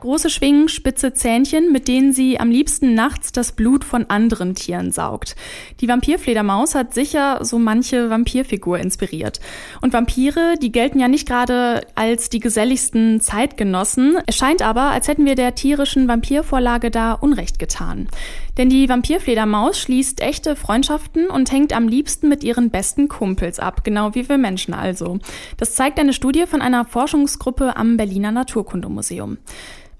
Große 0.00 0.30
Schwingen, 0.30 0.68
spitze 0.68 1.12
Zähnchen, 1.12 1.72
mit 1.72 1.88
denen 1.88 2.12
sie 2.12 2.38
am 2.38 2.50
liebsten 2.50 2.94
nachts 2.94 3.32
das 3.32 3.50
Blut 3.50 3.84
von 3.84 4.06
anderen 4.08 4.54
Tieren 4.54 4.92
saugt. 4.92 5.34
Die 5.80 5.88
Vampirfledermaus 5.88 6.76
hat 6.76 6.94
sicher 6.94 7.44
so 7.44 7.58
manche 7.58 8.08
Vampirfigur 8.08 8.78
inspiriert. 8.78 9.40
Und 9.80 9.92
Vampire, 9.92 10.54
die 10.62 10.70
gelten 10.70 11.00
ja 11.00 11.08
nicht 11.08 11.26
gerade 11.26 11.80
als 11.96 12.30
die 12.30 12.38
geselligsten 12.38 13.20
Zeitgenossen. 13.20 14.18
Es 14.26 14.36
scheint 14.36 14.62
aber, 14.62 14.82
als 14.82 15.08
hätten 15.08 15.24
wir 15.24 15.34
der 15.34 15.56
tierischen 15.56 16.06
Vampirvorlage 16.06 16.92
da 16.92 17.14
Unrecht 17.14 17.58
getan. 17.58 18.08
Denn 18.56 18.70
die 18.70 18.88
Vampirfledermaus 18.88 19.80
schließt 19.80 20.20
echte 20.20 20.54
Freundschaften 20.54 21.28
und 21.28 21.50
hängt 21.50 21.72
am 21.72 21.88
liebsten 21.88 22.28
mit 22.28 22.44
ihren 22.44 22.70
besten 22.70 23.08
Kumpels 23.08 23.58
ab, 23.58 23.82
genau 23.82 24.14
wie 24.14 24.28
wir 24.28 24.38
Menschen 24.38 24.74
also. 24.74 25.18
Das 25.56 25.74
zeigt 25.74 25.98
eine 25.98 26.12
Studie 26.12 26.46
von 26.46 26.62
einer 26.62 26.84
Forschungsgruppe 26.84 27.76
am 27.76 27.96
Berliner 27.96 28.30
Naturkundemuseum. 28.30 29.38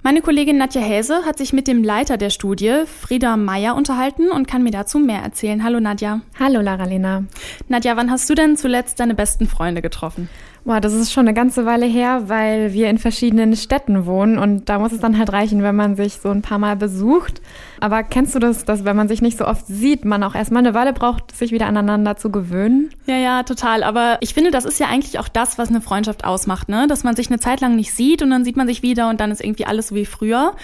Meine 0.08 0.22
Kollegin 0.22 0.56
Nadja 0.56 0.80
Häse 0.80 1.26
hat 1.26 1.36
sich 1.36 1.52
mit 1.52 1.68
dem 1.68 1.84
Leiter 1.84 2.16
der 2.16 2.30
Studie, 2.30 2.84
Frieda 2.86 3.36
Meyer, 3.36 3.76
unterhalten 3.76 4.30
und 4.30 4.48
kann 4.48 4.62
mir 4.62 4.70
dazu 4.70 4.98
mehr 4.98 5.20
erzählen. 5.20 5.62
Hallo 5.62 5.80
Nadja. 5.80 6.22
Hallo 6.40 6.62
Lara-Lena. 6.62 7.24
Nadja, 7.68 7.94
wann 7.94 8.10
hast 8.10 8.30
du 8.30 8.34
denn 8.34 8.56
zuletzt 8.56 9.00
deine 9.00 9.14
besten 9.14 9.46
Freunde 9.46 9.82
getroffen? 9.82 10.30
Boah, 10.64 10.80
das 10.80 10.94
ist 10.94 11.12
schon 11.12 11.28
eine 11.28 11.34
ganze 11.34 11.66
Weile 11.66 11.84
her, 11.84 12.30
weil 12.30 12.72
wir 12.72 12.88
in 12.88 12.96
verschiedenen 12.96 13.54
Städten 13.54 14.06
wohnen 14.06 14.38
und 14.38 14.70
da 14.70 14.78
muss 14.78 14.92
es 14.92 15.00
dann 15.00 15.18
halt 15.18 15.30
reichen, 15.30 15.62
wenn 15.62 15.76
man 15.76 15.94
sich 15.94 16.14
so 16.14 16.30
ein 16.30 16.40
paar 16.40 16.58
Mal 16.58 16.76
besucht. 16.76 17.42
Aber 17.80 18.02
kennst 18.02 18.34
du 18.34 18.38
das, 18.38 18.64
dass 18.64 18.84
wenn 18.84 18.96
man 18.96 19.08
sich 19.08 19.22
nicht 19.22 19.38
so 19.38 19.46
oft 19.46 19.66
sieht, 19.66 20.04
man 20.04 20.22
auch 20.22 20.34
erstmal 20.34 20.64
eine 20.64 20.74
Weile 20.74 20.92
braucht, 20.92 21.34
sich 21.36 21.52
wieder 21.52 21.66
aneinander 21.66 22.16
zu 22.16 22.30
gewöhnen? 22.30 22.90
Ja, 23.06 23.16
ja, 23.16 23.42
total. 23.42 23.82
Aber 23.82 24.18
ich 24.20 24.34
finde, 24.34 24.50
das 24.50 24.64
ist 24.64 24.80
ja 24.80 24.88
eigentlich 24.88 25.18
auch 25.18 25.28
das, 25.28 25.58
was 25.58 25.68
eine 25.68 25.80
Freundschaft 25.80 26.24
ausmacht, 26.24 26.68
ne? 26.68 26.86
Dass 26.88 27.04
man 27.04 27.16
sich 27.16 27.28
eine 27.28 27.38
Zeit 27.38 27.60
lang 27.60 27.76
nicht 27.76 27.92
sieht 27.92 28.22
und 28.22 28.30
dann 28.30 28.44
sieht 28.44 28.56
man 28.56 28.66
sich 28.66 28.82
wieder 28.82 29.08
und 29.08 29.20
dann 29.20 29.30
ist 29.30 29.42
irgendwie 29.42 29.66
alles 29.66 29.88
so 29.88 29.94
wie 29.94 30.06
früher. 30.06 30.54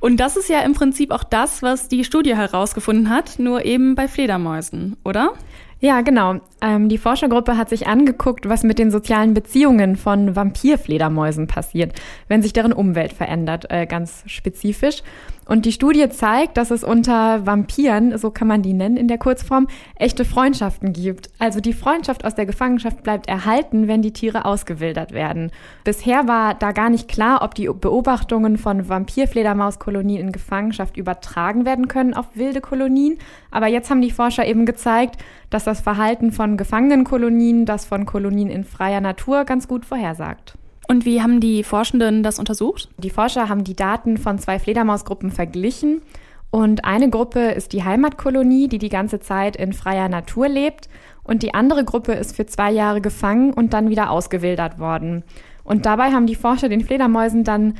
Und 0.00 0.18
das 0.18 0.36
ist 0.36 0.48
ja 0.48 0.60
im 0.60 0.74
Prinzip 0.74 1.12
auch 1.12 1.22
das, 1.22 1.62
was 1.62 1.88
die 1.88 2.04
Studie 2.04 2.34
herausgefunden 2.34 3.08
hat, 3.08 3.38
nur 3.38 3.64
eben 3.64 3.94
bei 3.94 4.08
Fledermäusen, 4.08 4.96
oder? 5.04 5.34
Ja, 5.82 6.00
genau. 6.02 6.36
Ähm, 6.60 6.88
die 6.88 6.96
Forschergruppe 6.96 7.56
hat 7.56 7.68
sich 7.68 7.88
angeguckt, 7.88 8.48
was 8.48 8.62
mit 8.62 8.78
den 8.78 8.92
sozialen 8.92 9.34
Beziehungen 9.34 9.96
von 9.96 10.36
Vampirfledermäusen 10.36 11.48
passiert, 11.48 12.00
wenn 12.28 12.40
sich 12.40 12.52
deren 12.52 12.72
Umwelt 12.72 13.12
verändert, 13.12 13.66
äh, 13.68 13.86
ganz 13.86 14.22
spezifisch. 14.26 15.02
Und 15.46 15.66
die 15.66 15.72
Studie 15.72 16.08
zeigt, 16.08 16.56
dass 16.56 16.70
es 16.70 16.84
unter 16.84 17.44
Vampiren, 17.46 18.16
so 18.16 18.30
kann 18.30 18.46
man 18.46 18.62
die 18.62 18.72
nennen 18.72 18.96
in 18.96 19.08
der 19.08 19.18
Kurzform, 19.18 19.66
echte 19.96 20.24
Freundschaften 20.24 20.92
gibt. 20.92 21.30
Also 21.38 21.60
die 21.60 21.72
Freundschaft 21.72 22.24
aus 22.24 22.34
der 22.34 22.46
Gefangenschaft 22.46 23.02
bleibt 23.02 23.28
erhalten, 23.28 23.88
wenn 23.88 24.02
die 24.02 24.12
Tiere 24.12 24.44
ausgewildert 24.44 25.12
werden. 25.12 25.50
Bisher 25.84 26.28
war 26.28 26.54
da 26.54 26.72
gar 26.72 26.90
nicht 26.90 27.08
klar, 27.08 27.42
ob 27.42 27.54
die 27.56 27.68
Beobachtungen 27.68 28.56
von 28.56 28.88
Vampirfledermauskolonien 28.88 30.20
in 30.20 30.32
Gefangenschaft 30.32 30.96
übertragen 30.96 31.66
werden 31.66 31.88
können 31.88 32.14
auf 32.14 32.26
wilde 32.34 32.60
Kolonien. 32.60 33.18
Aber 33.50 33.66
jetzt 33.66 33.90
haben 33.90 34.00
die 34.00 34.12
Forscher 34.12 34.46
eben 34.46 34.64
gezeigt, 34.64 35.16
dass 35.50 35.64
das 35.64 35.80
Verhalten 35.80 36.30
von 36.30 36.56
Gefangenenkolonien 36.56 37.66
das 37.66 37.84
von 37.84 38.06
Kolonien 38.06 38.48
in 38.48 38.64
freier 38.64 39.00
Natur 39.00 39.44
ganz 39.44 39.66
gut 39.66 39.84
vorhersagt. 39.84 40.56
Und 40.92 41.06
wie 41.06 41.22
haben 41.22 41.40
die 41.40 41.62
Forschenden 41.62 42.22
das 42.22 42.38
untersucht? 42.38 42.90
Die 42.98 43.08
Forscher 43.08 43.48
haben 43.48 43.64
die 43.64 43.74
Daten 43.74 44.18
von 44.18 44.38
zwei 44.38 44.58
Fledermausgruppen 44.58 45.30
verglichen. 45.30 46.02
Und 46.50 46.84
eine 46.84 47.08
Gruppe 47.08 47.52
ist 47.52 47.72
die 47.72 47.82
Heimatkolonie, 47.82 48.68
die 48.68 48.76
die 48.76 48.90
ganze 48.90 49.18
Zeit 49.18 49.56
in 49.56 49.72
freier 49.72 50.10
Natur 50.10 50.50
lebt. 50.50 50.90
Und 51.24 51.42
die 51.42 51.54
andere 51.54 51.86
Gruppe 51.86 52.12
ist 52.12 52.36
für 52.36 52.44
zwei 52.44 52.70
Jahre 52.70 53.00
gefangen 53.00 53.54
und 53.54 53.72
dann 53.72 53.88
wieder 53.88 54.10
ausgewildert 54.10 54.78
worden. 54.78 55.24
Und 55.64 55.86
dabei 55.86 56.12
haben 56.12 56.26
die 56.26 56.34
Forscher 56.34 56.68
den 56.68 56.84
Fledermäusen 56.84 57.42
dann 57.42 57.72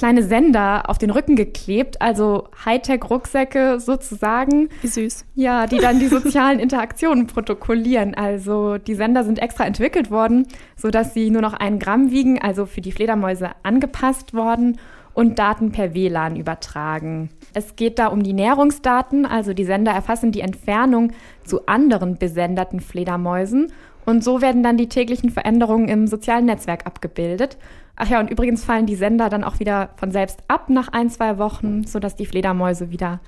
kleine 0.00 0.22
Sender 0.22 0.88
auf 0.88 0.96
den 0.96 1.10
Rücken 1.10 1.36
geklebt, 1.36 2.00
also 2.00 2.48
Hightech-Rucksäcke 2.64 3.78
sozusagen. 3.80 4.70
Wie 4.80 4.86
süß. 4.86 5.26
Ja, 5.34 5.66
die 5.66 5.76
dann 5.76 6.00
die 6.00 6.06
sozialen 6.08 6.58
Interaktionen 6.58 7.26
protokollieren. 7.26 8.14
Also 8.14 8.78
die 8.78 8.94
Sender 8.94 9.24
sind 9.24 9.42
extra 9.42 9.66
entwickelt 9.66 10.10
worden, 10.10 10.46
sodass 10.74 11.12
sie 11.12 11.28
nur 11.28 11.42
noch 11.42 11.52
ein 11.52 11.78
Gramm 11.78 12.10
wiegen, 12.10 12.40
also 12.40 12.64
für 12.64 12.80
die 12.80 12.92
Fledermäuse 12.92 13.50
angepasst 13.62 14.32
worden 14.32 14.78
und 15.12 15.38
Daten 15.38 15.70
per 15.70 15.92
WLAN 15.92 16.34
übertragen. 16.34 17.28
Es 17.52 17.76
geht 17.76 17.98
da 17.98 18.06
um 18.06 18.22
die 18.22 18.32
Nährungsdaten, 18.32 19.26
also 19.26 19.52
die 19.52 19.66
Sender 19.66 19.92
erfassen 19.92 20.32
die 20.32 20.40
Entfernung 20.40 21.12
zu 21.44 21.66
anderen 21.66 22.16
besenderten 22.16 22.80
Fledermäusen 22.80 23.70
und 24.10 24.22
so 24.22 24.42
werden 24.42 24.62
dann 24.62 24.76
die 24.76 24.88
täglichen 24.88 25.30
Veränderungen 25.30 25.88
im 25.88 26.06
sozialen 26.06 26.44
Netzwerk 26.44 26.86
abgebildet. 26.86 27.56
Ach 27.96 28.08
ja, 28.08 28.20
und 28.20 28.30
übrigens 28.30 28.64
fallen 28.64 28.86
die 28.86 28.96
Sender 28.96 29.28
dann 29.28 29.44
auch 29.44 29.60
wieder 29.60 29.90
von 29.96 30.10
selbst 30.10 30.40
ab 30.48 30.68
nach 30.68 30.88
ein, 30.88 31.10
zwei 31.10 31.38
Wochen, 31.38 31.84
sodass 31.84 32.16
die 32.16 32.26
Fledermäuse 32.26 32.90
wieder 32.90 33.20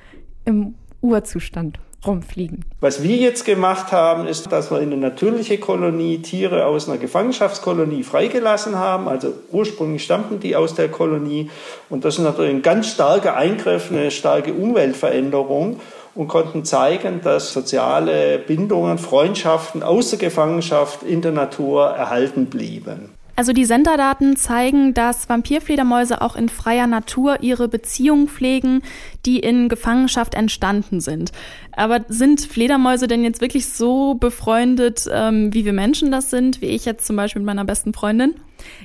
im 0.44 0.75
Urzustand 1.00 1.78
rumfliegen. 2.06 2.65
Was 2.81 3.03
wir 3.03 3.16
jetzt 3.16 3.44
gemacht 3.44 3.93
haben, 3.93 4.26
ist, 4.26 4.50
dass 4.50 4.70
wir 4.70 4.81
in 4.81 4.93
eine 4.93 5.00
natürliche 5.00 5.59
Kolonie 5.59 6.20
Tiere 6.20 6.66
aus 6.66 6.88
einer 6.88 6.99
Gefangenschaftskolonie 6.99 8.03
freigelassen 8.03 8.76
haben. 8.76 9.09
Also 9.09 9.32
ursprünglich 9.53 10.03
stammten 10.03 10.41
die 10.41 10.56
aus 10.56 10.75
der 10.75 10.88
Kolonie. 10.88 11.50
Und 11.91 12.04
das 12.04 12.19
ist 12.19 12.25
natürlich 12.25 12.54
ein 12.54 12.62
ganz 12.62 12.88
starker 12.88 13.37
Eingriff, 13.37 13.91
eine 13.91 14.10
starke 14.10 14.53
Umweltveränderung 14.53 15.81
und 16.15 16.28
konnten 16.28 16.65
zeigen, 16.65 17.21
dass 17.23 17.53
soziale 17.53 18.39
Bindungen, 18.39 18.99
Freundschaften 18.99 19.83
aus 19.83 20.11
der 20.11 20.19
Gefangenschaft 20.19 21.03
in 21.03 21.23
der 21.23 21.33
Natur 21.33 21.87
erhalten 21.87 22.47
blieben. 22.47 23.11
Also 23.34 23.55
die 23.55 23.65
Senderdaten 23.65 24.37
zeigen, 24.37 24.93
dass 24.93 25.28
Vampirfledermäuse 25.28 26.21
auch 26.21 26.37
in 26.37 26.50
freier 26.50 26.87
Natur 26.87 27.39
ihre 27.41 27.67
Beziehungen 27.67 28.28
pflegen, 28.28 28.83
die 29.25 29.39
in 29.39 29.71
Gefangenschaft 29.71 30.34
entstanden 30.34 31.00
sind. 31.00 31.33
Aber 31.73 32.00
sind 32.09 32.43
Fledermäuse 32.43 33.06
denn 33.06 33.25
jetzt 33.25 33.41
wirklich 33.41 33.69
so 33.69 34.15
befreundet, 34.15 35.09
ähm, 35.11 35.55
wie 35.55 35.65
wir 35.65 35.73
Menschen 35.73 36.12
das 36.12 36.29
sind, 36.29 36.61
wie 36.61 36.67
ich 36.67 36.84
jetzt 36.84 37.06
zum 37.06 37.17
Beispiel 37.17 37.41
mit 37.41 37.47
meiner 37.47 37.65
besten 37.65 37.94
Freundin? 37.94 38.34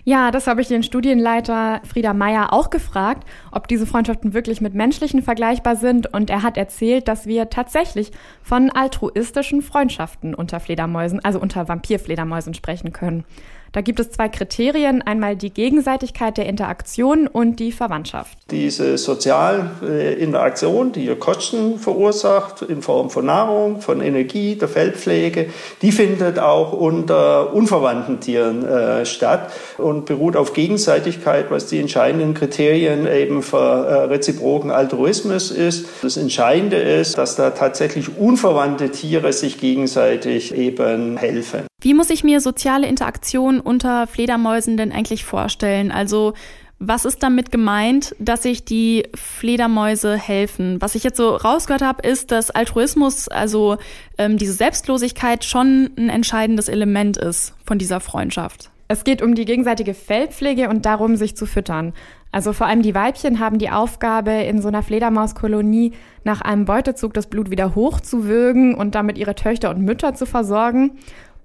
Ja, 0.03 0.31
das 0.31 0.47
habe 0.47 0.61
ich 0.61 0.67
den 0.67 0.83
Studienleiter 0.83 1.81
Frieda 1.83 2.13
Meyer 2.13 2.53
auch 2.53 2.69
gefragt, 2.69 3.27
ob 3.51 3.67
diese 3.67 3.85
Freundschaften 3.85 4.33
wirklich 4.33 4.61
mit 4.61 4.73
menschlichen 4.73 5.21
vergleichbar 5.21 5.75
sind. 5.75 6.13
Und 6.13 6.29
er 6.29 6.43
hat 6.43 6.57
erzählt, 6.57 7.07
dass 7.07 7.25
wir 7.25 7.49
tatsächlich 7.49 8.11
von 8.41 8.69
altruistischen 8.69 9.61
Freundschaften 9.61 10.33
unter 10.33 10.59
Fledermäusen, 10.59 11.23
also 11.23 11.39
unter 11.39 11.67
Vampirfledermäusen 11.67 12.53
sprechen 12.53 12.93
können. 12.93 13.25
Da 13.71 13.81
gibt 13.81 13.99
es 13.99 14.11
zwei 14.11 14.29
Kriterien, 14.29 15.01
einmal 15.01 15.35
die 15.35 15.51
Gegenseitigkeit 15.51 16.37
der 16.37 16.45
Interaktion 16.45 17.27
und 17.27 17.59
die 17.59 17.71
Verwandtschaft. 17.71 18.37
Diese 18.51 18.97
soziale 18.97 19.71
äh, 19.83 20.13
Interaktion, 20.13 20.91
die 20.91 21.07
Kosten 21.15 21.77
verursacht 21.79 22.61
in 22.61 22.81
Form 22.81 23.09
von 23.09 23.25
Nahrung, 23.25 23.81
von 23.81 24.01
Energie, 24.01 24.55
der 24.55 24.67
Feldpflege, 24.67 25.49
die 25.81 25.91
findet 25.91 26.39
auch 26.39 26.73
unter 26.73 27.53
unverwandten 27.53 28.19
Tieren 28.19 28.65
äh, 28.65 29.05
statt 29.05 29.51
und 29.77 30.05
beruht 30.05 30.35
auf 30.35 30.53
Gegenseitigkeit, 30.53 31.51
was 31.51 31.67
die 31.67 31.79
entscheidenden 31.79 32.33
Kriterien 32.33 33.07
eben 33.07 33.43
für 33.43 33.57
äh, 33.57 33.93
reziproken 34.05 34.71
Altruismus 34.71 35.51
ist. 35.51 35.87
Das 36.01 36.17
Entscheidende 36.17 36.77
ist, 36.77 37.17
dass 37.17 37.35
da 37.35 37.51
tatsächlich 37.51 38.17
unverwandte 38.17 38.91
Tiere 38.91 39.33
sich 39.33 39.59
gegenseitig 39.59 40.55
eben 40.55 41.17
helfen. 41.17 41.67
Wie 41.79 41.93
muss 41.93 42.09
ich 42.09 42.23
mir 42.23 42.41
soziale 42.41 42.87
Interaktion 42.87 43.59
unter 43.59 44.07
Fledermäusen 44.07 44.77
denn 44.77 44.91
eigentlich 44.91 45.25
vorstellen? 45.25 45.91
Also 45.91 46.33
was 46.79 47.05
ist 47.05 47.21
damit 47.21 47.51
gemeint, 47.51 48.15
dass 48.17 48.43
sich 48.43 48.65
die 48.65 49.07
Fledermäuse 49.13 50.15
helfen? 50.17 50.81
Was 50.81 50.95
ich 50.95 51.03
jetzt 51.03 51.17
so 51.17 51.35
rausgehört 51.35 51.83
habe, 51.83 52.07
ist, 52.07 52.31
dass 52.31 52.49
Altruismus, 52.49 53.27
also 53.27 53.77
ähm, 54.17 54.37
diese 54.37 54.53
Selbstlosigkeit, 54.53 55.45
schon 55.45 55.91
ein 55.97 56.09
entscheidendes 56.09 56.67
Element 56.67 57.17
ist 57.17 57.53
von 57.63 57.77
dieser 57.77 57.99
Freundschaft. 57.99 58.71
Es 58.87 59.03
geht 59.03 59.21
um 59.21 59.35
die 59.35 59.45
gegenseitige 59.45 59.93
Fellpflege 59.93 60.69
und 60.69 60.85
darum, 60.85 61.15
sich 61.15 61.35
zu 61.35 61.45
füttern. 61.45 61.93
Also 62.31 62.53
vor 62.53 62.67
allem 62.67 62.81
die 62.81 62.95
Weibchen 62.95 63.39
haben 63.39 63.57
die 63.57 63.69
Aufgabe, 63.69 64.31
in 64.31 64.61
so 64.61 64.67
einer 64.67 64.83
Fledermauskolonie 64.83 65.93
nach 66.23 66.41
einem 66.41 66.65
Beutezug 66.65 67.13
das 67.13 67.27
Blut 67.27 67.51
wieder 67.51 67.75
hochzuwürgen 67.75 68.75
und 68.75 68.95
damit 68.95 69.17
ihre 69.17 69.35
Töchter 69.35 69.69
und 69.69 69.81
Mütter 69.81 70.13
zu 70.13 70.25
versorgen. 70.25 70.97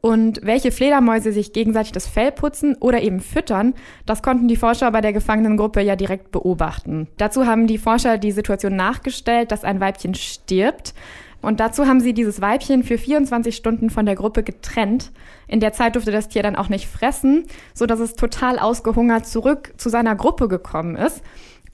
Und 0.02 0.40
welche 0.42 0.72
Fledermäuse 0.72 1.32
sich 1.32 1.52
gegenseitig 1.52 1.92
das 1.92 2.08
Fell 2.08 2.32
putzen 2.32 2.76
oder 2.80 3.02
eben 3.02 3.20
füttern, 3.20 3.72
das 4.04 4.20
konnten 4.20 4.48
die 4.48 4.56
Forscher 4.56 4.90
bei 4.90 5.00
der 5.00 5.12
Gefangenengruppe 5.12 5.80
ja 5.80 5.94
direkt 5.94 6.32
beobachten. 6.32 7.06
Dazu 7.18 7.46
haben 7.46 7.68
die 7.68 7.78
Forscher 7.78 8.18
die 8.18 8.32
Situation 8.32 8.74
nachgestellt, 8.74 9.52
dass 9.52 9.62
ein 9.62 9.78
Weibchen 9.78 10.16
stirbt. 10.16 10.92
Und 11.40 11.60
dazu 11.60 11.86
haben 11.86 12.00
sie 12.00 12.14
dieses 12.14 12.40
Weibchen 12.40 12.82
für 12.82 12.98
24 12.98 13.54
Stunden 13.54 13.90
von 13.90 14.04
der 14.04 14.16
Gruppe 14.16 14.42
getrennt. 14.42 15.12
In 15.46 15.60
der 15.60 15.72
Zeit 15.72 15.94
durfte 15.94 16.10
das 16.10 16.28
Tier 16.28 16.42
dann 16.42 16.56
auch 16.56 16.68
nicht 16.68 16.88
fressen, 16.88 17.44
so 17.72 17.86
dass 17.86 18.00
es 18.00 18.14
total 18.14 18.58
ausgehungert 18.58 19.26
zurück 19.26 19.72
zu 19.76 19.88
seiner 19.88 20.16
Gruppe 20.16 20.48
gekommen 20.48 20.96
ist. 20.96 21.22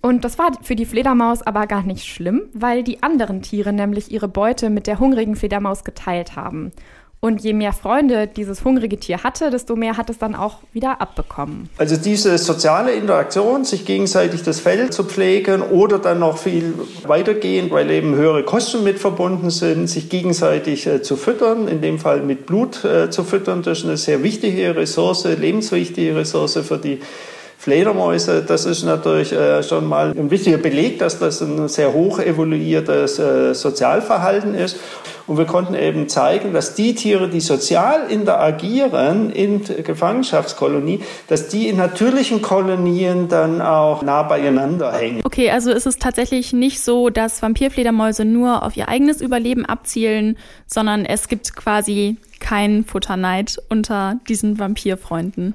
Und 0.02 0.24
das 0.24 0.38
war 0.38 0.52
für 0.62 0.76
die 0.76 0.86
Fledermaus 0.86 1.42
aber 1.42 1.66
gar 1.66 1.82
nicht 1.82 2.04
schlimm, 2.04 2.42
weil 2.52 2.82
die 2.84 3.02
anderen 3.02 3.40
Tiere 3.40 3.72
nämlich 3.72 4.12
ihre 4.12 4.28
Beute 4.28 4.68
mit 4.68 4.86
der 4.86 4.98
hungrigen 5.00 5.34
Fledermaus 5.34 5.82
geteilt 5.82 6.36
haben. 6.36 6.72
Und 7.20 7.42
je 7.42 7.52
mehr 7.52 7.72
Freunde 7.72 8.28
dieses 8.28 8.64
hungrige 8.64 8.96
Tier 8.96 9.24
hatte, 9.24 9.50
desto 9.50 9.74
mehr 9.74 9.96
hat 9.96 10.08
es 10.08 10.18
dann 10.18 10.36
auch 10.36 10.58
wieder 10.72 11.00
abbekommen. 11.00 11.68
Also 11.76 11.96
diese 11.96 12.38
soziale 12.38 12.92
Interaktion, 12.92 13.64
sich 13.64 13.84
gegenseitig 13.84 14.44
das 14.44 14.60
Fell 14.60 14.90
zu 14.90 15.02
pflegen 15.02 15.62
oder 15.62 15.98
dann 15.98 16.20
noch 16.20 16.38
viel 16.38 16.74
weitergehend, 17.08 17.72
weil 17.72 17.90
eben 17.90 18.14
höhere 18.14 18.44
Kosten 18.44 18.84
mit 18.84 19.00
verbunden 19.00 19.50
sind, 19.50 19.88
sich 19.88 20.08
gegenseitig 20.08 20.86
äh, 20.86 21.02
zu 21.02 21.16
füttern, 21.16 21.66
in 21.66 21.80
dem 21.80 21.98
Fall 21.98 22.20
mit 22.20 22.46
Blut 22.46 22.84
äh, 22.84 23.10
zu 23.10 23.24
füttern, 23.24 23.62
das 23.62 23.78
ist 23.78 23.84
eine 23.84 23.96
sehr 23.96 24.22
wichtige 24.22 24.76
Ressource, 24.76 25.24
lebenswichtige 25.24 26.14
Ressource 26.14 26.58
für 26.58 26.78
die 26.78 27.00
Fledermäuse, 27.60 28.44
das 28.46 28.64
ist 28.66 28.84
natürlich 28.84 29.32
äh, 29.32 29.64
schon 29.64 29.84
mal 29.84 30.12
ein 30.16 30.30
wichtiger 30.30 30.58
Beleg, 30.58 31.00
dass 31.00 31.18
das 31.18 31.40
ein 31.40 31.66
sehr 31.66 31.92
hoch 31.92 32.20
evoluiertes 32.20 33.18
äh, 33.18 33.52
Sozialverhalten 33.52 34.54
ist. 34.54 34.78
Und 35.26 35.38
wir 35.38 35.44
konnten 35.44 35.74
eben 35.74 36.08
zeigen, 36.08 36.52
dass 36.52 36.76
die 36.76 36.94
Tiere, 36.94 37.28
die 37.28 37.40
sozial 37.40 38.10
interagieren 38.10 39.30
in 39.30 39.62
Gefangenschaftskolonie, 39.64 41.00
dass 41.26 41.48
die 41.48 41.68
in 41.68 41.76
natürlichen 41.76 42.42
Kolonien 42.42 43.28
dann 43.28 43.60
auch 43.60 44.02
nah 44.02 44.22
beieinander 44.22 44.92
hängen. 44.92 45.20
Okay, 45.24 45.50
also 45.50 45.72
ist 45.72 45.86
es 45.86 45.98
tatsächlich 45.98 46.52
nicht 46.52 46.80
so, 46.80 47.10
dass 47.10 47.42
Vampirfledermäuse 47.42 48.24
nur 48.24 48.62
auf 48.62 48.76
ihr 48.76 48.88
eigenes 48.88 49.20
Überleben 49.20 49.66
abzielen, 49.66 50.38
sondern 50.66 51.04
es 51.04 51.26
gibt 51.26 51.56
quasi 51.56 52.16
keinen 52.38 52.84
Futterneid 52.84 53.58
unter 53.68 54.20
diesen 54.28 54.60
Vampirfreunden. 54.60 55.54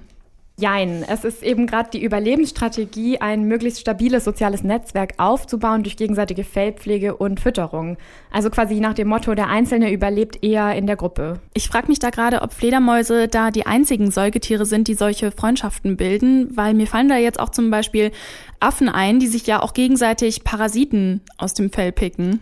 Jein, 0.55 1.03
es 1.09 1.23
ist 1.23 1.41
eben 1.41 1.65
gerade 1.65 1.89
die 1.89 2.03
Überlebensstrategie, 2.03 3.19
ein 3.19 3.45
möglichst 3.45 3.79
stabiles 3.79 4.23
soziales 4.23 4.63
Netzwerk 4.63 5.15
aufzubauen 5.17 5.81
durch 5.81 5.97
gegenseitige 5.97 6.43
Fellpflege 6.43 7.15
und 7.15 7.39
Fütterung. 7.39 7.97
Also 8.31 8.51
quasi 8.51 8.79
nach 8.79 8.93
dem 8.93 9.07
Motto, 9.07 9.33
der 9.33 9.47
Einzelne 9.47 9.91
überlebt 9.91 10.43
eher 10.43 10.75
in 10.75 10.85
der 10.85 10.95
Gruppe. 10.95 11.39
Ich 11.55 11.67
frage 11.67 11.87
mich 11.87 11.97
da 11.97 12.11
gerade, 12.11 12.43
ob 12.43 12.53
Fledermäuse 12.53 13.27
da 13.27 13.49
die 13.49 13.65
einzigen 13.65 14.11
Säugetiere 14.11 14.67
sind, 14.67 14.87
die 14.87 14.93
solche 14.93 15.31
Freundschaften 15.31 15.97
bilden, 15.97 16.55
weil 16.55 16.75
mir 16.75 16.85
fallen 16.85 17.09
da 17.09 17.17
jetzt 17.17 17.39
auch 17.39 17.49
zum 17.49 17.71
Beispiel 17.71 18.11
Affen 18.59 18.89
ein, 18.89 19.19
die 19.19 19.27
sich 19.27 19.47
ja 19.47 19.59
auch 19.59 19.73
gegenseitig 19.73 20.43
Parasiten 20.43 21.21
aus 21.39 21.55
dem 21.55 21.71
Fell 21.71 21.91
picken. 21.91 22.41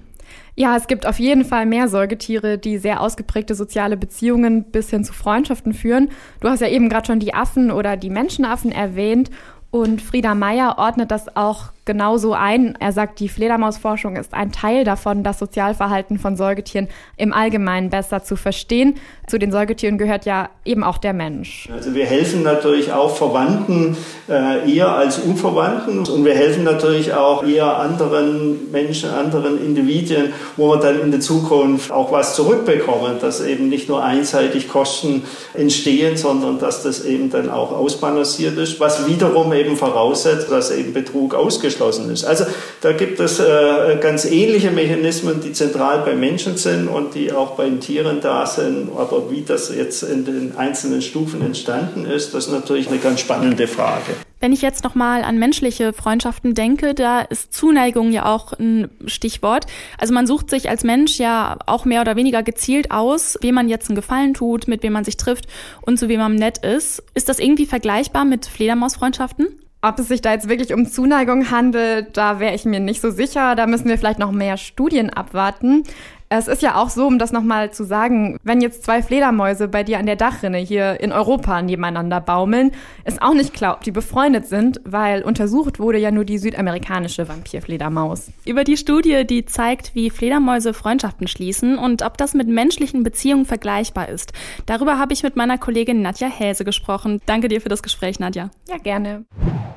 Ja, 0.55 0.75
es 0.75 0.87
gibt 0.87 1.07
auf 1.07 1.19
jeden 1.19 1.45
Fall 1.45 1.65
mehr 1.65 1.87
Säugetiere, 1.87 2.57
die 2.57 2.77
sehr 2.77 3.01
ausgeprägte 3.01 3.55
soziale 3.55 3.97
Beziehungen 3.97 4.65
bis 4.71 4.89
hin 4.89 5.03
zu 5.03 5.13
Freundschaften 5.13 5.73
führen. 5.73 6.09
Du 6.39 6.49
hast 6.49 6.59
ja 6.59 6.67
eben 6.67 6.89
gerade 6.89 7.07
schon 7.07 7.19
die 7.19 7.33
Affen 7.33 7.71
oder 7.71 7.97
die 7.97 8.09
Menschenaffen 8.09 8.71
erwähnt. 8.71 9.31
Und 9.71 10.01
Frieda 10.01 10.35
Meyer 10.35 10.75
ordnet 10.77 11.11
das 11.11 11.35
auch 11.37 11.71
genauso 11.85 12.33
ein. 12.33 12.77
Er 12.79 12.91
sagt, 12.91 13.19
die 13.19 13.29
Fledermausforschung 13.29 14.15
ist 14.15 14.33
ein 14.33 14.51
Teil 14.51 14.83
davon, 14.83 15.23
das 15.23 15.39
Sozialverhalten 15.39 16.19
von 16.19 16.35
Säugetieren 16.35 16.87
im 17.17 17.33
Allgemeinen 17.33 17.89
besser 17.89 18.23
zu 18.23 18.35
verstehen. 18.35 18.95
Zu 19.27 19.39
den 19.39 19.51
Säugetieren 19.51 19.97
gehört 19.97 20.25
ja 20.25 20.49
eben 20.65 20.83
auch 20.83 20.97
der 20.97 21.13
Mensch. 21.13 21.69
Also 21.73 21.95
wir 21.95 22.05
helfen 22.05 22.43
natürlich 22.43 22.91
auch 22.93 23.15
Verwandten 23.15 23.97
äh, 24.29 24.71
eher 24.71 24.89
als 24.89 25.19
Unverwandten 25.19 25.99
und 25.99 26.25
wir 26.25 26.35
helfen 26.35 26.63
natürlich 26.63 27.13
auch 27.13 27.43
eher 27.43 27.77
anderen 27.77 28.71
Menschen, 28.71 29.09
anderen 29.09 29.63
Individuen, 29.63 30.33
wo 30.57 30.69
wir 30.69 30.77
dann 30.77 31.01
in 31.01 31.11
der 31.11 31.21
Zukunft 31.21 31.91
auch 31.91 32.11
was 32.11 32.35
zurückbekommen, 32.35 33.19
dass 33.19 33.43
eben 33.43 33.69
nicht 33.69 33.89
nur 33.89 34.03
einseitig 34.03 34.67
Kosten 34.67 35.23
entstehen, 35.53 36.17
sondern 36.17 36.59
dass 36.59 36.83
das 36.83 37.03
eben 37.05 37.29
dann 37.29 37.49
auch 37.49 37.71
ausbalanciert 37.71 38.57
ist, 38.57 38.79
was 38.79 39.07
wiederum 39.07 39.51
voraussetzt, 39.75 40.51
dass 40.51 40.71
eben 40.71 40.93
Betrug 40.93 41.33
ausgeschlossen 41.35 41.61
ausgeschlossen 41.71 42.11
ist. 42.11 42.23
Also 42.23 42.45
da 42.81 42.93
gibt 42.93 43.19
es 43.19 43.39
äh, 43.39 43.97
ganz 44.01 44.25
ähnliche 44.25 44.71
Mechanismen, 44.71 45.41
die 45.41 45.53
zentral 45.53 45.99
bei 45.99 46.15
Menschen 46.15 46.57
sind 46.57 46.87
und 46.87 47.15
die 47.15 47.31
auch 47.31 47.51
bei 47.51 47.65
den 47.65 47.79
Tieren 47.79 48.21
da 48.21 48.45
sind. 48.45 48.89
Aber 48.97 49.31
wie 49.31 49.41
das 49.41 49.73
jetzt 49.73 50.03
in 50.03 50.25
den 50.25 50.57
einzelnen 50.57 51.01
Stufen 51.01 51.41
entstanden 51.41 52.05
ist, 52.05 52.33
das 52.33 52.47
ist 52.47 52.53
natürlich 52.53 52.87
eine 52.87 52.97
ganz 52.97 53.19
spannende 53.19 53.67
Frage. 53.67 54.30
Wenn 54.41 54.53
ich 54.53 54.63
jetzt 54.63 54.83
nochmal 54.83 55.23
an 55.23 55.37
menschliche 55.37 55.93
Freundschaften 55.93 56.55
denke, 56.55 56.95
da 56.95 57.21
ist 57.21 57.53
Zuneigung 57.53 58.11
ja 58.11 58.25
auch 58.25 58.53
ein 58.53 58.89
Stichwort. 59.05 59.67
Also 59.99 60.15
man 60.15 60.25
sucht 60.25 60.49
sich 60.49 60.67
als 60.67 60.83
Mensch 60.83 61.19
ja 61.19 61.59
auch 61.67 61.85
mehr 61.85 62.01
oder 62.01 62.15
weniger 62.15 62.41
gezielt 62.41 62.89
aus, 62.89 63.37
wem 63.41 63.53
man 63.53 63.69
jetzt 63.69 63.89
einen 63.89 63.95
Gefallen 63.95 64.33
tut, 64.33 64.67
mit 64.67 64.81
wem 64.81 64.93
man 64.93 65.05
sich 65.05 65.15
trifft 65.15 65.45
und 65.81 65.99
zu 65.99 66.09
wem 66.09 66.19
man 66.19 66.33
nett 66.33 66.57
ist. 66.65 67.03
Ist 67.13 67.29
das 67.29 67.37
irgendwie 67.37 67.67
vergleichbar 67.67 68.25
mit 68.25 68.47
Fledermausfreundschaften? 68.47 69.47
Ob 69.83 69.99
es 69.99 70.07
sich 70.07 70.21
da 70.21 70.33
jetzt 70.33 70.49
wirklich 70.49 70.73
um 70.73 70.87
Zuneigung 70.87 71.51
handelt, 71.51 72.17
da 72.17 72.39
wäre 72.39 72.55
ich 72.55 72.65
mir 72.65 72.79
nicht 72.79 73.01
so 73.01 73.11
sicher. 73.11 73.53
Da 73.53 73.67
müssen 73.67 73.89
wir 73.89 73.97
vielleicht 73.99 74.19
noch 74.19 74.31
mehr 74.31 74.57
Studien 74.57 75.11
abwarten. 75.11 75.83
Es 76.33 76.47
ist 76.47 76.61
ja 76.61 76.75
auch 76.75 76.89
so, 76.89 77.07
um 77.07 77.19
das 77.19 77.33
nochmal 77.33 77.71
zu 77.71 77.83
sagen, 77.83 78.39
wenn 78.41 78.61
jetzt 78.61 78.85
zwei 78.85 79.03
Fledermäuse 79.03 79.67
bei 79.67 79.83
dir 79.83 79.99
an 79.99 80.05
der 80.05 80.15
Dachrinne 80.15 80.59
hier 80.59 81.01
in 81.01 81.11
Europa 81.11 81.61
nebeneinander 81.61 82.21
baumeln, 82.21 82.71
ist 83.03 83.21
auch 83.21 83.33
nicht 83.33 83.53
klar, 83.53 83.75
ob 83.75 83.83
die 83.83 83.91
befreundet 83.91 84.47
sind, 84.47 84.79
weil 84.85 85.23
untersucht 85.23 85.77
wurde 85.77 85.97
ja 85.97 86.09
nur 86.09 86.23
die 86.23 86.37
südamerikanische 86.37 87.27
Vampirfledermaus. 87.27 88.31
Über 88.45 88.63
die 88.63 88.77
Studie, 88.77 89.27
die 89.27 89.43
zeigt, 89.43 89.93
wie 89.93 90.09
Fledermäuse 90.09 90.73
Freundschaften 90.73 91.27
schließen 91.27 91.77
und 91.77 92.01
ob 92.01 92.17
das 92.17 92.33
mit 92.33 92.47
menschlichen 92.47 93.03
Beziehungen 93.03 93.45
vergleichbar 93.45 94.07
ist. 94.07 94.31
Darüber 94.67 94.97
habe 94.97 95.11
ich 95.11 95.23
mit 95.23 95.35
meiner 95.35 95.57
Kollegin 95.57 96.01
Nadja 96.01 96.29
Häse 96.29 96.63
gesprochen. 96.63 97.19
Danke 97.25 97.49
dir 97.49 97.59
für 97.59 97.67
das 97.67 97.83
Gespräch, 97.83 98.21
Nadja. 98.21 98.51
Ja, 98.69 98.77
gerne. 98.77 99.25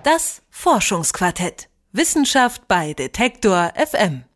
Das 0.05 0.43
Forschungsquartett. 0.51 1.69
Wissenschaft 1.91 2.69
bei 2.69 2.93
Detektor 2.93 3.73
FM. 3.75 4.25